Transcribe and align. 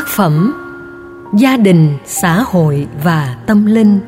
Tác 0.00 0.08
phẩm 0.08 0.52
Gia 1.34 1.56
đình, 1.56 1.98
xã 2.04 2.42
hội 2.42 2.86
và 3.04 3.36
tâm 3.46 3.66
linh 3.66 4.00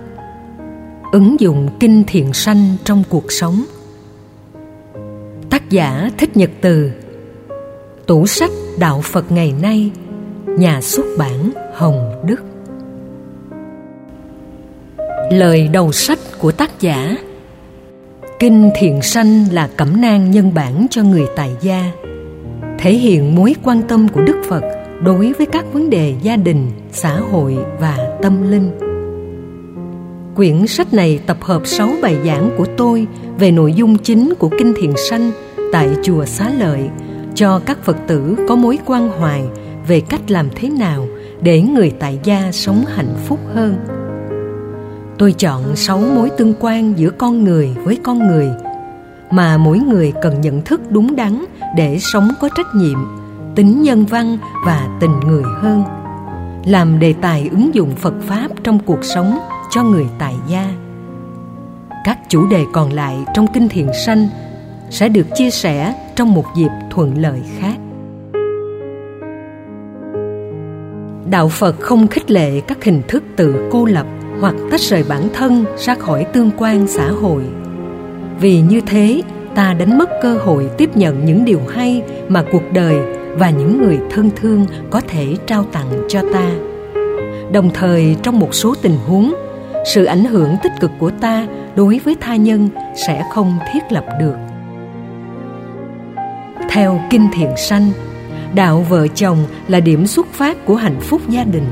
Ứng 1.13 1.41
dụng 1.41 1.69
kinh 1.81 2.05
thiện 2.07 2.33
sanh 2.33 2.77
trong 2.85 3.03
cuộc 3.09 3.33
sống. 3.33 3.65
Tác 5.51 5.71
giả 5.71 6.11
Thích 6.19 6.37
Nhật 6.37 6.51
Từ. 6.61 6.91
Tủ 8.07 8.27
sách 8.27 8.51
Đạo 8.79 9.01
Phật 9.01 9.33
ngày 9.33 9.55
nay 9.63 9.91
Nhà 10.47 10.81
xuất 10.81 11.07
bản 11.19 11.51
Hồng 11.75 12.23
Đức. 12.27 12.43
Lời 15.31 15.69
đầu 15.73 15.93
sách 15.93 16.19
của 16.39 16.53
tác 16.53 16.81
giả. 16.81 17.17
Kinh 18.39 18.71
Thiện 18.81 19.03
Sanh 19.03 19.47
là 19.53 19.69
cẩm 19.77 20.01
nang 20.01 20.31
nhân 20.31 20.55
bản 20.55 20.87
cho 20.91 21.03
người 21.03 21.27
tài 21.37 21.57
gia 21.61 21.93
Thể 22.79 22.93
hiện 22.93 23.35
mối 23.35 23.55
quan 23.63 23.83
tâm 23.83 24.09
của 24.09 24.21
Đức 24.21 24.43
Phật 24.49 24.82
đối 25.05 25.33
với 25.33 25.47
các 25.47 25.65
vấn 25.73 25.91
đề 25.91 26.15
gia 26.23 26.37
đình, 26.37 26.71
xã 26.93 27.17
hội 27.17 27.57
và 27.81 28.19
tâm 28.23 28.51
linh. 28.51 28.71
Quyển 30.37 30.67
sách 30.67 30.95
này 30.95 31.21
tập 31.27 31.37
hợp 31.41 31.67
6 31.67 31.91
bài 32.03 32.17
giảng 32.25 32.51
của 32.59 32.67
tôi 32.77 33.07
về 33.39 33.51
nội 33.51 33.73
dung 33.73 33.99
chính 33.99 34.35
của 34.39 34.49
Kinh 34.59 34.75
Thiện 34.77 34.95
Sanh 35.11 35.31
tại 35.73 35.89
Chùa 36.03 36.25
Xá 36.25 36.51
Lợi 36.59 36.89
cho 37.35 37.61
các 37.67 37.79
Phật 37.85 37.97
tử 38.07 38.37
có 38.49 38.57
mối 38.57 38.79
quan 38.87 39.09
hoài 39.09 39.43
về 39.89 40.01
cách 40.01 40.31
làm 40.31 40.49
thế 40.55 40.69
nào 40.69 41.07
để 41.41 41.63
người 41.63 41.93
tại 41.99 42.19
gia 42.25 42.53
sống 42.53 42.85
hạnh 42.95 43.15
phúc 43.27 43.39
hơn. 43.55 43.77
Tôi 45.19 45.33
chọn 45.33 45.77
6 45.77 45.99
mối 45.99 46.31
tương 46.39 46.55
quan 46.61 46.99
giữa 46.99 47.11
con 47.11 47.45
người 47.45 47.71
với 47.85 47.99
con 48.03 48.27
người 48.29 48.49
mà 49.31 49.59
mỗi 49.59 49.79
người 49.79 50.13
cần 50.23 50.41
nhận 50.41 50.63
thức 50.63 50.81
đúng 50.91 51.17
đắn 51.17 51.45
để 51.77 51.99
sống 52.01 52.29
có 52.41 52.49
trách 52.57 52.75
nhiệm 52.75 52.99
tính 53.55 53.83
nhân 53.83 54.05
văn 54.07 54.39
và 54.67 54.89
tình 55.01 55.21
người 55.21 55.43
hơn, 55.43 55.85
làm 56.65 56.99
đề 56.99 57.13
tài 57.13 57.49
ứng 57.53 57.75
dụng 57.75 57.91
phật 57.97 58.15
pháp 58.21 58.49
trong 58.65 58.79
cuộc 58.79 59.05
sống 59.05 59.39
cho 59.71 59.83
người 59.83 60.07
tại 60.19 60.35
gia. 60.49 60.75
Các 62.05 62.19
chủ 62.29 62.47
đề 62.47 62.65
còn 62.73 62.93
lại 62.93 63.17
trong 63.35 63.47
kinh 63.55 63.69
thiền 63.69 63.87
sanh 64.07 64.29
sẽ 64.91 65.09
được 65.09 65.27
chia 65.35 65.51
sẻ 65.51 65.95
trong 66.17 66.35
một 66.35 66.45
dịp 66.57 66.71
thuận 66.91 67.19
lợi 67.19 67.43
khác. 67.59 67.77
Đạo 71.31 71.49
phật 71.49 71.81
không 71.81 72.09
khích 72.09 72.31
lệ 72.31 72.61
các 72.61 72.85
hình 72.85 73.03
thức 73.09 73.23
tự 73.37 73.69
cô 73.71 73.85
lập 73.85 74.07
hoặc 74.41 74.55
tách 74.71 74.81
rời 74.81 75.05
bản 75.09 75.29
thân 75.35 75.65
ra 75.79 75.95
khỏi 75.95 76.27
tương 76.33 76.51
quan 76.59 76.87
xã 76.87 77.11
hội. 77.11 77.43
Vì 78.41 78.61
như 78.61 78.81
thế, 78.81 79.23
ta 79.55 79.75
đánh 79.75 79.99
mất 79.99 80.11
cơ 80.23 80.39
hội 80.45 80.71
tiếp 80.79 80.97
nhận 80.97 81.25
những 81.25 81.45
điều 81.45 81.61
hay 81.69 82.03
mà 82.29 82.45
cuộc 82.53 82.63
đời 82.73 83.22
và 83.37 83.51
những 83.51 83.83
người 83.83 84.01
thân 84.11 84.31
thương 84.37 84.67
có 84.91 85.01
thể 85.01 85.37
trao 85.47 85.65
tặng 85.65 86.05
cho 86.09 86.23
ta. 86.33 86.51
Đồng 87.53 87.71
thời, 87.75 88.17
trong 88.23 88.39
một 88.39 88.55
số 88.55 88.75
tình 88.83 88.97
huống, 89.07 89.35
sự 89.87 90.05
ảnh 90.05 90.25
hưởng 90.25 90.57
tích 90.63 90.73
cực 90.81 90.91
của 90.99 91.11
ta 91.21 91.47
đối 91.77 91.99
với 91.99 92.17
tha 92.21 92.37
nhân 92.37 92.69
sẽ 93.07 93.25
không 93.31 93.59
thiết 93.73 93.81
lập 93.91 94.05
được. 94.21 94.35
Theo 96.71 97.01
kinh 97.11 97.29
thiện 97.33 97.51
sanh, 97.57 97.91
đạo 98.55 98.87
vợ 98.89 99.07
chồng 99.09 99.39
là 99.69 99.81
điểm 99.81 100.07
xuất 100.07 100.27
phát 100.27 100.67
của 100.67 100.75
hạnh 100.75 101.01
phúc 101.01 101.21
gia 101.29 101.45
đình. 101.45 101.67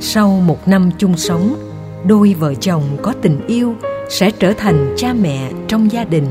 Sau 0.00 0.28
một 0.28 0.68
năm 0.68 0.90
chung 0.98 1.16
sống, 1.16 1.54
đôi 2.06 2.34
vợ 2.38 2.54
chồng 2.54 2.82
có 3.02 3.14
tình 3.22 3.46
yêu 3.46 3.74
sẽ 4.08 4.30
trở 4.30 4.52
thành 4.52 4.94
cha 4.96 5.12
mẹ 5.12 5.50
trong 5.68 5.92
gia 5.92 6.04
đình. 6.04 6.26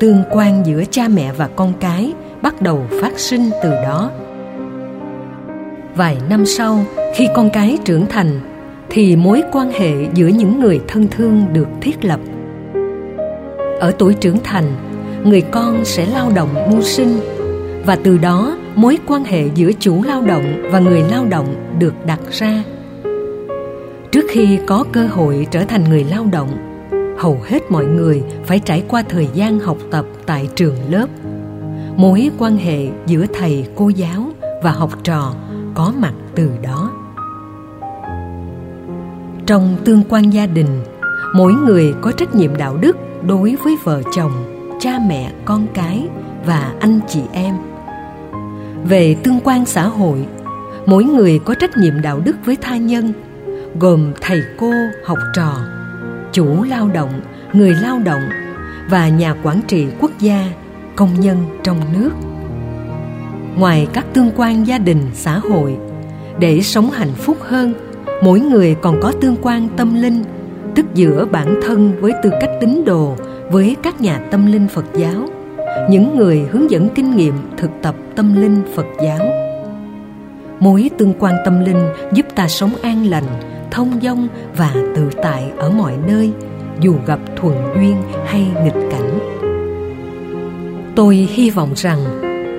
Tương 0.00 0.22
quan 0.30 0.66
giữa 0.66 0.84
cha 0.90 1.08
mẹ 1.08 1.32
và 1.32 1.48
con 1.56 1.72
cái 1.80 2.12
bắt 2.44 2.62
đầu 2.62 2.86
phát 3.00 3.18
sinh 3.18 3.50
từ 3.62 3.70
đó. 3.70 4.10
Vài 5.96 6.16
năm 6.28 6.46
sau, 6.46 6.84
khi 7.14 7.28
con 7.34 7.50
cái 7.50 7.78
trưởng 7.84 8.06
thành, 8.06 8.40
thì 8.90 9.16
mối 9.16 9.42
quan 9.52 9.70
hệ 9.70 9.92
giữa 10.14 10.26
những 10.26 10.60
người 10.60 10.80
thân 10.88 11.08
thương 11.10 11.46
được 11.52 11.68
thiết 11.80 12.04
lập. 12.04 12.20
Ở 13.80 13.92
tuổi 13.98 14.14
trưởng 14.14 14.38
thành, 14.44 14.64
người 15.24 15.40
con 15.40 15.84
sẽ 15.84 16.06
lao 16.06 16.32
động 16.34 16.70
mưu 16.70 16.82
sinh 16.82 17.20
và 17.86 17.96
từ 17.96 18.18
đó 18.18 18.58
mối 18.74 18.98
quan 19.06 19.24
hệ 19.24 19.44
giữa 19.54 19.70
chủ 19.80 20.02
lao 20.02 20.22
động 20.22 20.62
và 20.70 20.78
người 20.78 21.02
lao 21.10 21.24
động 21.24 21.54
được 21.78 21.94
đặt 22.06 22.20
ra. 22.30 22.62
Trước 24.10 24.24
khi 24.28 24.58
có 24.66 24.84
cơ 24.92 25.06
hội 25.06 25.46
trở 25.50 25.64
thành 25.64 25.84
người 25.84 26.06
lao 26.10 26.26
động, 26.32 26.48
hầu 27.18 27.40
hết 27.44 27.70
mọi 27.70 27.84
người 27.84 28.22
phải 28.44 28.58
trải 28.58 28.82
qua 28.88 29.02
thời 29.08 29.28
gian 29.34 29.60
học 29.60 29.78
tập 29.90 30.04
tại 30.26 30.48
trường 30.54 30.76
lớp 30.90 31.06
mối 31.96 32.30
quan 32.38 32.56
hệ 32.56 32.88
giữa 33.06 33.26
thầy 33.34 33.66
cô 33.76 33.88
giáo 33.88 34.30
và 34.62 34.70
học 34.70 34.90
trò 35.04 35.34
có 35.74 35.92
mặt 35.98 36.12
từ 36.34 36.50
đó. 36.62 36.90
Trong 39.46 39.76
tương 39.84 40.02
quan 40.08 40.32
gia 40.32 40.46
đình, 40.46 40.84
mỗi 41.34 41.52
người 41.52 41.94
có 42.00 42.12
trách 42.12 42.34
nhiệm 42.34 42.56
đạo 42.56 42.76
đức 42.76 42.96
đối 43.26 43.56
với 43.56 43.76
vợ 43.84 44.02
chồng, 44.16 44.32
cha 44.80 44.98
mẹ, 45.08 45.32
con 45.44 45.66
cái 45.74 46.08
và 46.46 46.74
anh 46.80 47.00
chị 47.08 47.20
em. 47.32 47.54
Về 48.84 49.16
tương 49.24 49.40
quan 49.44 49.66
xã 49.66 49.88
hội, 49.88 50.26
mỗi 50.86 51.04
người 51.04 51.38
có 51.38 51.54
trách 51.54 51.76
nhiệm 51.76 52.02
đạo 52.02 52.20
đức 52.24 52.36
với 52.44 52.56
tha 52.56 52.76
nhân, 52.76 53.12
gồm 53.80 54.12
thầy 54.20 54.40
cô, 54.58 54.72
học 55.04 55.18
trò, 55.34 55.56
chủ 56.32 56.62
lao 56.62 56.88
động, 56.94 57.20
người 57.52 57.74
lao 57.82 57.98
động 58.04 58.22
và 58.90 59.08
nhà 59.08 59.34
quản 59.42 59.60
trị 59.68 59.86
quốc 60.00 60.10
gia 60.20 60.46
công 60.96 61.20
nhân 61.20 61.36
trong 61.62 61.80
nước. 61.92 62.10
Ngoài 63.56 63.86
các 63.92 64.06
tương 64.14 64.30
quan 64.36 64.66
gia 64.66 64.78
đình, 64.78 65.00
xã 65.12 65.38
hội, 65.38 65.76
để 66.38 66.60
sống 66.60 66.90
hạnh 66.90 67.12
phúc 67.16 67.36
hơn, 67.40 67.74
mỗi 68.22 68.40
người 68.40 68.76
còn 68.82 69.00
có 69.02 69.12
tương 69.20 69.36
quan 69.42 69.68
tâm 69.76 69.94
linh 70.02 70.24
tức 70.74 70.86
giữa 70.94 71.26
bản 71.32 71.60
thân 71.62 71.92
với 72.00 72.12
tư 72.22 72.30
cách 72.40 72.50
tín 72.60 72.84
đồ 72.84 73.16
với 73.50 73.76
các 73.82 74.00
nhà 74.00 74.20
tâm 74.30 74.52
linh 74.52 74.68
phật 74.68 74.84
giáo. 74.94 75.28
Những 75.90 76.16
người 76.16 76.46
hướng 76.50 76.70
dẫn 76.70 76.88
kinh 76.94 77.16
nghiệm 77.16 77.34
thực 77.56 77.70
tập 77.82 77.94
tâm 78.16 78.42
linh 78.42 78.62
phật 78.74 78.86
giáo. 79.04 79.26
Mối 80.60 80.90
tương 80.98 81.14
quan 81.18 81.34
tâm 81.44 81.64
linh 81.64 81.80
giúp 82.12 82.26
ta 82.34 82.48
sống 82.48 82.70
an 82.82 83.06
lành, 83.06 83.24
thông 83.70 84.00
dong 84.02 84.28
và 84.56 84.70
tự 84.96 85.10
tại 85.22 85.44
ở 85.56 85.70
mọi 85.70 85.92
nơi, 86.06 86.32
dù 86.80 86.94
gặp 87.06 87.18
thuận 87.36 87.54
duyên 87.74 87.96
hay 88.26 88.46
nghịch 88.64 88.83
tôi 90.96 91.16
hy 91.16 91.50
vọng 91.50 91.72
rằng 91.76 91.98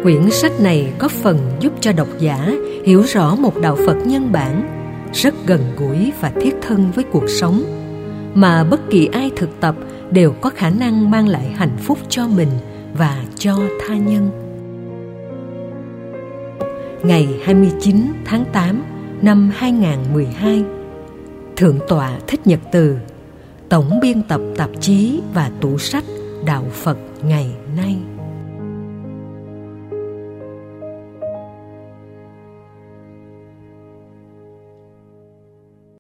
quyển 0.03 0.31
sách 0.31 0.51
này 0.59 0.93
có 0.97 1.07
phần 1.07 1.37
giúp 1.59 1.73
cho 1.79 1.91
độc 1.91 2.07
giả 2.19 2.51
hiểu 2.85 3.01
rõ 3.01 3.35
một 3.35 3.57
đạo 3.61 3.77
phật 3.85 3.97
nhân 4.05 4.31
bản 4.31 4.75
rất 5.13 5.33
gần 5.45 5.61
gũi 5.77 6.11
và 6.21 6.31
thiết 6.41 6.55
thân 6.61 6.91
với 6.95 7.03
cuộc 7.11 7.29
sống, 7.29 7.63
mà 8.33 8.63
bất 8.63 8.89
kỳ 8.89 9.09
ai 9.11 9.31
thực 9.35 9.49
tập 9.59 9.75
đều 10.11 10.31
có 10.31 10.49
khả 10.49 10.69
năng 10.69 11.11
mang 11.11 11.27
lại 11.27 11.51
hạnh 11.55 11.77
phúc 11.77 11.97
cho 12.09 12.27
mình 12.27 12.49
và 12.93 13.23
cho 13.37 13.57
tha 13.87 13.95
nhân. 13.95 14.29
Ngày 17.03 17.27
29 17.43 17.95
tháng 18.25 18.45
8 18.53 18.83
năm 19.21 19.51
2012 19.55 20.63
Thượng 21.55 21.79
tọa 21.87 22.11
Thích 22.27 22.47
Nhật 22.47 22.59
Từ, 22.71 22.97
Tổng 23.69 23.99
biên 24.01 24.23
tập 24.23 24.41
tạp 24.57 24.69
chí 24.79 25.21
và 25.33 25.51
tủ 25.61 25.77
sách 25.77 26.03
Đạo 26.45 26.65
Phật 26.71 26.97
ngày 27.23 27.51
nay 27.77 27.95